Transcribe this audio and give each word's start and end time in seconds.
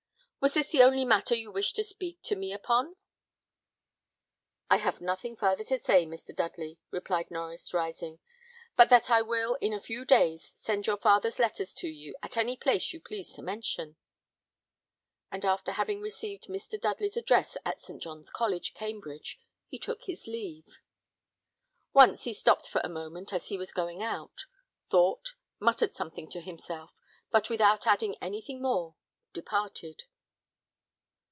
Was 0.43 0.55
this 0.55 0.71
the 0.71 0.81
only 0.81 1.05
matter 1.05 1.35
you 1.35 1.51
wished 1.51 1.75
to 1.75 1.83
speak 1.83 2.19
to 2.23 2.35
me 2.35 2.51
upon!" 2.51 2.95
"I 4.71 4.77
have 4.77 4.99
nothing 4.99 5.35
farther 5.35 5.63
to 5.65 5.77
say, 5.77 6.03
Mr. 6.07 6.35
Dudley," 6.35 6.79
replied 6.89 7.29
Norries, 7.29 7.71
rising, 7.75 8.17
"but 8.75 8.89
that 8.89 9.11
I 9.11 9.21
will 9.21 9.53
in 9.61 9.71
a 9.71 9.79
few 9.79 10.03
days 10.03 10.55
send 10.57 10.87
your 10.87 10.97
father's 10.97 11.37
letters 11.37 11.75
to 11.75 11.87
you 11.87 12.15
at 12.23 12.37
any 12.37 12.57
place 12.57 12.91
you 12.91 12.99
please 12.99 13.31
to 13.35 13.43
mention." 13.43 13.97
And 15.31 15.45
after 15.45 15.73
having 15.73 16.01
received 16.01 16.45
Mr. 16.47 16.81
Dudley's 16.81 17.15
address 17.17 17.55
at 17.63 17.83
St. 17.83 18.01
John's 18.01 18.31
College, 18.31 18.73
Cambridge, 18.73 19.37
he 19.67 19.77
took 19.77 20.05
his 20.05 20.25
leave. 20.25 20.79
Once 21.93 22.23
he 22.23 22.33
stopped 22.33 22.67
for 22.67 22.81
a 22.83 22.89
moment 22.89 23.31
as 23.31 23.49
he 23.49 23.59
was 23.59 23.71
going 23.71 24.01
out 24.01 24.45
thought, 24.89 25.35
muttered 25.59 25.93
something 25.93 26.27
to 26.31 26.41
himself, 26.41 26.89
but 27.29 27.47
without 27.47 27.85
adding 27.85 28.15
anything 28.23 28.59
more, 28.59 28.95
departed. 29.33 30.05